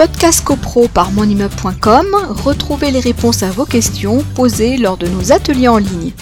Podcast 0.00 0.42
CoPro 0.42 0.88
par 0.88 1.12
monimmeuble.com, 1.12 2.06
retrouvez 2.30 2.90
les 2.90 3.00
réponses 3.00 3.42
à 3.42 3.50
vos 3.50 3.66
questions 3.66 4.24
posées 4.34 4.78
lors 4.78 4.96
de 4.96 5.06
nos 5.06 5.30
ateliers 5.30 5.68
en 5.68 5.76
ligne. 5.76 6.12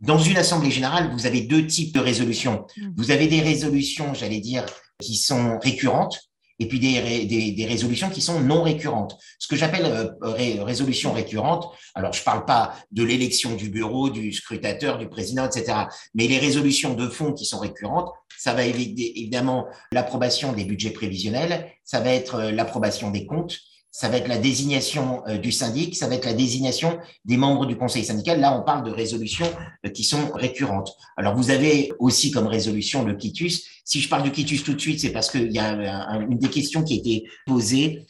Dans 0.00 0.18
une 0.18 0.38
assemblée 0.38 0.70
générale, 0.70 1.10
vous 1.12 1.26
avez 1.26 1.42
deux 1.42 1.66
types 1.66 1.94
de 1.94 2.00
résolutions. 2.00 2.64
Mm. 2.78 2.92
Vous 2.96 3.10
avez 3.10 3.26
des 3.26 3.42
résolutions, 3.42 4.14
j'allais 4.14 4.40
dire, 4.40 4.64
qui 5.02 5.16
sont 5.16 5.58
récurrentes, 5.58 6.30
et 6.58 6.66
puis 6.66 6.80
des, 6.80 6.98
ré- 6.98 7.26
des, 7.26 7.52
des 7.52 7.66
résolutions 7.66 8.08
qui 8.08 8.22
sont 8.22 8.40
non 8.40 8.62
récurrentes. 8.62 9.18
Ce 9.38 9.46
que 9.46 9.56
j'appelle 9.56 9.84
euh, 9.84 10.08
ré- 10.22 10.58
résolution 10.62 11.12
récurrente, 11.12 11.68
alors 11.94 12.14
je 12.14 12.22
parle 12.22 12.46
pas 12.46 12.74
de 12.90 13.04
l'élection 13.04 13.54
du 13.54 13.68
bureau, 13.68 14.08
du 14.08 14.32
scrutateur, 14.32 14.96
du 14.96 15.10
président, 15.10 15.44
etc. 15.44 15.80
Mais 16.14 16.26
les 16.26 16.38
résolutions 16.38 16.94
de 16.94 17.06
fond 17.06 17.34
qui 17.34 17.44
sont 17.44 17.58
récurrentes, 17.58 18.08
ça 18.38 18.54
va 18.54 18.64
évidemment 18.64 19.66
l'approbation 19.92 20.52
des 20.52 20.64
budgets 20.64 20.90
prévisionnels, 20.90 21.66
ça 21.84 22.00
va 22.00 22.10
être 22.12 22.34
euh, 22.36 22.50
l'approbation 22.52 23.10
des 23.10 23.26
comptes, 23.26 23.58
ça 23.90 24.08
va 24.10 24.18
être 24.18 24.28
la 24.28 24.36
désignation 24.38 25.22
euh, 25.26 25.38
du 25.38 25.52
syndic, 25.52 25.96
ça 25.96 26.06
va 26.06 26.16
être 26.16 26.26
la 26.26 26.34
désignation 26.34 26.98
des 27.24 27.36
membres 27.38 27.64
du 27.66 27.76
conseil 27.76 28.04
syndical. 28.04 28.40
Là, 28.40 28.58
on 28.58 28.62
parle 28.62 28.84
de 28.84 28.90
résolutions 28.90 29.50
euh, 29.86 29.88
qui 29.88 30.04
sont 30.04 30.30
récurrentes. 30.34 30.92
Alors, 31.16 31.34
vous 31.34 31.50
avez 31.50 31.92
aussi 31.98 32.30
comme 32.30 32.46
résolution 32.46 33.04
le 33.04 33.14
quitus. 33.14 33.64
Si 33.84 34.00
je 34.00 34.08
parle 34.08 34.24
du 34.24 34.32
quitus 34.32 34.64
tout 34.64 34.74
de 34.74 34.80
suite, 34.80 35.00
c'est 35.00 35.12
parce 35.12 35.30
qu'il 35.30 35.50
y 35.52 35.58
a 35.58 35.70
un- 36.10 36.20
une 36.28 36.38
des 36.38 36.50
questions 36.50 36.82
qui 36.84 36.94
a 36.94 36.96
été 36.98 37.24
posée. 37.46 38.04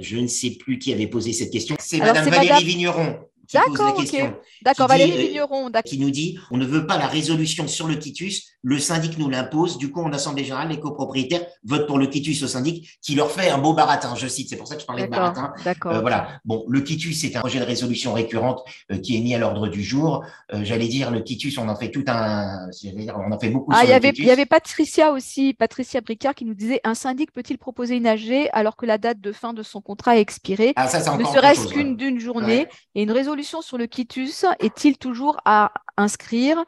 Je 0.00 0.16
ne 0.16 0.26
sais 0.26 0.50
plus 0.50 0.78
qui 0.78 0.92
avait 0.92 1.06
posé 1.06 1.32
cette 1.32 1.50
question. 1.52 1.76
C'est 1.78 1.98
Madame 1.98 2.24
Valérie 2.28 2.48
Madame- 2.48 2.64
Vigneron 2.64 3.16
D'accord, 3.52 3.94
ok. 3.98 4.32
D'accord, 4.62 4.88
Valérie 4.88 5.12
euh, 5.12 5.16
Vigneron, 5.28 5.70
d'accord. 5.70 5.88
Qui 5.90 5.98
nous 5.98 6.10
dit, 6.10 6.38
on 6.50 6.56
ne 6.56 6.66
veut 6.66 6.86
pas 6.86 6.98
la 6.98 7.06
résolution 7.06 7.66
sur 7.66 7.86
le 7.86 7.94
quitus, 7.96 8.48
le 8.62 8.78
syndic 8.78 9.18
nous 9.18 9.28
l'impose. 9.30 9.78
Du 9.78 9.90
coup, 9.90 10.00
en 10.02 10.12
assemblée 10.12 10.44
générale, 10.44 10.68
les 10.68 10.80
copropriétaires 10.80 11.46
votent 11.64 11.86
pour 11.86 11.98
le 11.98 12.06
quitus 12.06 12.42
au 12.42 12.46
syndic, 12.46 12.98
qui 13.02 13.14
leur 13.14 13.30
fait 13.30 13.48
un 13.50 13.58
beau 13.58 13.72
baratin. 13.72 14.14
Je 14.16 14.26
cite, 14.26 14.48
c'est 14.50 14.56
pour 14.56 14.66
ça 14.68 14.74
que 14.74 14.82
je 14.82 14.86
parlais 14.86 15.06
de 15.06 15.10
D'accord, 15.10 15.32
baratin. 15.32 15.54
d'accord. 15.64 15.92
Euh, 15.92 16.00
voilà. 16.00 16.40
Bon, 16.44 16.64
le 16.68 16.80
quitus, 16.80 17.20
c'est 17.20 17.34
un 17.36 17.40
projet 17.40 17.60
de 17.60 17.64
résolution 17.64 18.12
récurrente 18.12 18.62
euh, 18.92 18.98
qui 18.98 19.16
est 19.16 19.20
mis 19.20 19.34
à 19.34 19.38
l'ordre 19.38 19.68
du 19.68 19.82
jour. 19.82 20.24
Euh, 20.52 20.60
J'allais 20.64 20.88
dire, 20.88 21.10
le 21.10 21.20
quitus, 21.20 21.56
on 21.58 21.68
en 21.68 21.76
fait 21.76 21.90
tout 21.90 22.04
un. 22.08 22.68
dire, 22.70 23.16
on 23.18 23.32
en 23.32 23.38
fait 23.38 23.48
beaucoup 23.50 23.70
Ah, 23.72 23.78
sur 23.80 23.84
il 23.88 23.90
y 23.90 23.94
avait, 23.94 24.08
quitus. 24.10 24.24
il 24.24 24.28
y 24.28 24.30
avait 24.30 24.46
Patricia 24.46 25.12
aussi, 25.12 25.54
Patricia 25.54 26.00
Bricard 26.00 26.34
qui 26.34 26.44
nous 26.44 26.54
disait 26.54 26.80
un 26.84 26.94
syndic 26.94 27.32
peut-il 27.32 27.56
proposer 27.58 27.96
une 27.96 28.06
AG 28.06 28.48
alors 28.52 28.76
que 28.76 28.84
la 28.86 28.98
date 28.98 29.20
de 29.20 29.32
fin 29.32 29.52
de 29.54 29.62
son 29.62 29.80
contrat 29.80 30.16
est 30.18 30.20
expirée, 30.20 30.72
Ah, 30.76 30.88
ça, 30.88 31.00
c'est 31.00 31.16
ne 31.16 31.24
serait-ce 31.24 31.68
qu'une 31.68 31.90
ouais. 31.90 31.94
d'une 31.96 32.18
journée 32.20 32.48
Ouais. 32.48 32.68
Et 32.94 33.02
une 33.02 33.10
résolution 33.10 33.37
sur 33.42 33.78
le 33.78 33.86
quitus 33.86 34.44
est-il 34.58 34.98
toujours 34.98 35.40
à 35.44 35.72
inscrire 35.96 36.64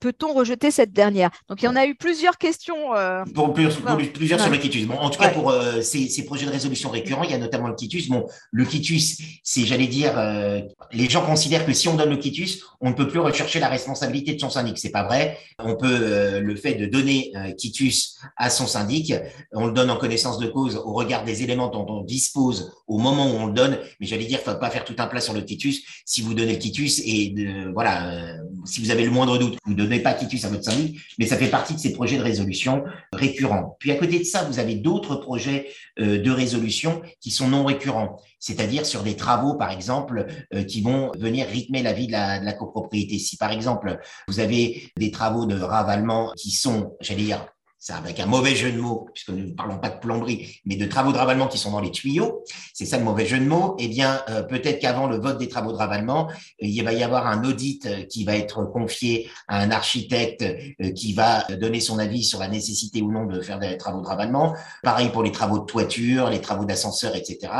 Peut-on 0.00 0.32
rejeter 0.32 0.70
cette 0.70 0.92
dernière? 0.92 1.30
Donc 1.48 1.62
il 1.62 1.64
y 1.66 1.68
en 1.68 1.76
a 1.76 1.86
eu 1.86 1.94
plusieurs 1.94 2.38
questions. 2.38 2.94
euh, 2.94 3.24
plus- 3.52 3.64
Ouais. 3.96 4.06
plusieurs 4.06 4.40
sur 4.40 4.50
le 4.50 4.58
quitus. 4.58 4.86
Bon, 4.86 4.94
en 4.98 5.10
tout 5.10 5.18
cas, 5.18 5.28
Ouais. 5.28 5.32
pour 5.34 5.50
euh, 5.50 5.80
ces, 5.82 6.08
ces 6.08 6.24
projets 6.24 6.46
de 6.46 6.50
résolution 6.50 6.90
récurrents, 6.90 7.24
il 7.24 7.30
y 7.30 7.34
a 7.34 7.38
notamment 7.38 7.68
le 7.68 7.74
quitus. 7.74 8.08
Bon, 8.08 8.26
le 8.50 8.64
quitus, 8.64 9.18
c'est, 9.42 9.64
j'allais 9.64 9.86
dire, 9.86 10.18
euh, 10.18 10.60
les 10.92 11.08
gens 11.08 11.24
considèrent 11.24 11.64
que 11.66 11.72
si 11.72 11.88
on 11.88 11.94
donne 11.96 12.10
le 12.10 12.16
quitus, 12.16 12.64
on 12.80 12.90
ne 12.90 12.94
peut 12.94 13.08
plus 13.08 13.18
rechercher 13.20 13.60
la 13.60 13.68
responsabilité 13.68 14.34
de 14.34 14.40
son 14.40 14.50
syndic. 14.50 14.78
C'est 14.78 14.90
pas 14.90 15.04
vrai. 15.04 15.38
On 15.58 15.76
peut 15.76 16.38
le 16.40 16.56
fait 16.56 16.74
de 16.74 16.86
donner 16.86 17.32
quitus 17.56 18.16
à 18.36 18.50
son 18.50 18.66
syndic, 18.66 19.14
on 19.52 19.66
le 19.66 19.72
donne 19.72 19.90
en 19.90 19.96
connaissance 19.96 20.38
de 20.38 20.46
cause 20.46 20.76
au 20.76 20.92
regard 20.92 21.24
des 21.24 21.42
éléments 21.42 21.68
dont 21.68 21.86
on 21.88 22.02
dispose 22.02 22.72
au 22.86 22.98
moment 22.98 23.26
où 23.26 23.34
on 23.36 23.46
le 23.46 23.52
donne. 23.52 23.78
Mais 24.00 24.06
j'allais 24.06 24.24
dire, 24.26 24.40
faut 24.40 24.54
pas 24.56 24.70
faire 24.70 24.84
tout 24.84 24.94
un 24.98 25.06
plat 25.06 25.20
sur 25.20 25.32
le 25.32 25.40
quitus. 25.42 25.82
Si 26.04 26.20
vous 26.22 26.34
donnez 26.34 26.52
le 26.52 26.58
quitus 26.58 27.00
et 27.04 27.34
voilà, 27.72 28.36
si 28.64 28.80
vous 28.80 28.90
avez 28.90 29.04
le 29.04 29.10
moindre 29.10 29.38
doute, 29.38 29.58
vous 29.64 29.74
donnez 29.74 30.00
pas 30.00 30.14
quitus 30.14 30.44
à 30.44 30.48
votre 30.48 30.64
syndic, 30.64 31.00
mais 31.18 31.26
ça 31.26 31.36
fait 31.36 31.48
partie 31.48 31.74
de 31.74 31.78
ces 31.78 31.92
projets 31.92 32.16
de 32.16 32.22
résolution 32.22 32.84
récurrents. 33.12 33.76
Puis 33.78 33.90
à 33.92 33.96
côté 33.96 34.18
de 34.18 34.24
ça, 34.24 34.44
vous 34.44 34.58
avez 34.58 34.74
d'autres 34.74 35.16
projets 35.16 35.68
euh, 36.00 36.20
de 36.20 36.30
résolution 36.30 37.02
qui 37.20 37.30
sont 37.30 37.48
non 37.48 37.64
récurrents, 37.64 38.20
c'est-à-dire 38.38 38.86
sur 38.86 39.02
des 39.02 39.16
travaux, 39.16 39.54
par 39.54 39.70
exemple, 39.70 40.26
euh, 40.54 40.64
qui 40.64 40.80
vont 40.80 41.12
venir 41.18 41.46
rythmer 41.46 41.82
la 41.82 41.92
vie 41.92 42.06
de 42.06 42.12
la, 42.12 42.40
de 42.40 42.44
la 42.44 42.52
copropriété. 42.52 43.18
Si 43.18 43.36
par 43.36 43.52
exemple, 43.52 44.00
vous 44.28 44.40
avez 44.40 44.90
des 44.96 45.10
travaux 45.10 45.46
de 45.46 45.60
ravalement 45.60 46.32
qui 46.36 46.50
sont, 46.50 46.92
j'allais 47.00 47.24
dire, 47.24 47.46
c'est 47.84 47.92
avec 47.92 48.18
un 48.18 48.24
mauvais 48.24 48.54
jeu 48.54 48.72
de 48.72 48.80
mots, 48.80 49.10
puisque 49.12 49.28
nous 49.28 49.44
ne 49.44 49.52
parlons 49.52 49.76
pas 49.76 49.90
de 49.90 49.98
plomberie, 49.98 50.62
mais 50.64 50.76
de 50.76 50.86
travaux 50.86 51.12
de 51.12 51.18
ravalement 51.18 51.48
qui 51.48 51.58
sont 51.58 51.70
dans 51.70 51.80
les 51.80 51.90
tuyaux, 51.90 52.42
c'est 52.72 52.86
ça 52.86 52.96
le 52.96 53.04
mauvais 53.04 53.26
jeu 53.26 53.38
de 53.38 53.44
mots, 53.44 53.76
eh 53.78 53.88
bien, 53.88 54.22
euh, 54.30 54.42
peut-être 54.42 54.78
qu'avant 54.78 55.06
le 55.06 55.18
vote 55.18 55.36
des 55.36 55.48
travaux 55.48 55.70
de 55.70 55.76
ravalement, 55.76 56.28
euh, 56.30 56.32
il 56.60 56.82
va 56.82 56.94
y 56.94 57.02
avoir 57.02 57.26
un 57.26 57.44
audit 57.44 57.84
euh, 57.84 58.04
qui 58.04 58.24
va 58.24 58.36
être 58.36 58.64
confié 58.64 59.28
à 59.48 59.60
un 59.60 59.70
architecte 59.70 60.42
qui 60.94 61.12
va 61.12 61.42
donner 61.60 61.80
son 61.80 61.98
avis 61.98 62.24
sur 62.24 62.38
la 62.38 62.48
nécessité 62.48 63.02
ou 63.02 63.12
non 63.12 63.26
de 63.26 63.42
faire 63.42 63.58
des 63.58 63.76
travaux 63.76 64.00
de 64.00 64.06
ravalement. 64.06 64.54
Pareil 64.82 65.10
pour 65.10 65.22
les 65.22 65.32
travaux 65.32 65.58
de 65.58 65.66
toiture, 65.66 66.30
les 66.30 66.40
travaux 66.40 66.64
d'ascenseur, 66.64 67.14
etc. 67.14 67.52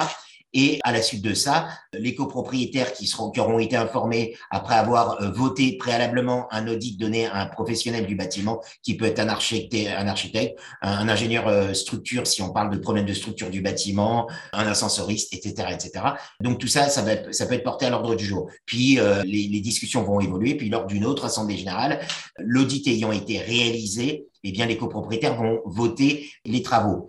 Et 0.55 0.79
à 0.85 0.93
la 0.93 1.03
suite 1.03 1.23
de 1.23 1.35
ça, 1.35 1.69
les 1.93 2.15
copropriétaires 2.15 2.93
qui 2.93 3.07
seront, 3.07 3.31
qui 3.31 3.41
auront 3.41 3.59
été 3.59 3.77
informés 3.77 4.37
après 4.51 4.77
avoir 4.77 5.21
euh, 5.21 5.31
voté 5.31 5.77
préalablement 5.77 6.47
un 6.53 6.69
audit 6.69 6.99
donné 6.99 7.27
à 7.27 7.43
un 7.43 7.47
professionnel 7.47 8.07
du 8.07 8.15
bâtiment, 8.15 8.63
qui 8.83 8.97
peut 8.97 9.05
être 9.05 9.19
un 9.19 9.29
architecte, 9.29 9.91
un 9.97 10.07
architecte, 10.07 10.59
un 10.81 11.09
ingénieur 11.09 11.49
euh, 11.49 11.75
structure, 11.75 12.27
si 12.27 12.41
on 12.41 12.51
parle 12.51 12.71
de 12.71 12.79
problème 12.79 13.05
de 13.05 13.15
structure 13.15 13.51
du 13.51 13.61
bâtiment, 13.61 14.29
un 14.53 14.67
ascensoriste, 14.67 15.35
etc., 15.35 15.69
etc. 15.73 16.05
Donc 16.41 16.59
tout 16.59 16.69
ça, 16.69 16.89
ça, 16.89 17.03
va 17.03 17.33
ça 17.33 17.47
peut 17.47 17.55
être 17.55 17.65
porté 17.65 17.87
à 17.87 17.91
l'ordre 17.91 18.15
du 18.15 18.25
jour. 18.25 18.49
Puis 18.65 19.01
euh, 19.01 19.23
les, 19.25 19.49
les 19.49 19.61
discussions 19.61 20.05
vont 20.05 20.21
évoluer. 20.21 20.55
Puis 20.55 20.69
lors 20.69 20.87
d'une 20.87 21.05
autre 21.05 21.25
assemblée 21.25 21.57
générale, 21.57 22.01
l'audit 22.39 22.87
ayant 22.87 23.11
été 23.11 23.39
réalisé, 23.39 24.29
eh 24.45 24.53
bien 24.53 24.67
les 24.67 24.77
copropriétaires 24.77 25.37
vont 25.37 25.61
voter 25.65 26.31
les 26.45 26.63
travaux. 26.63 27.09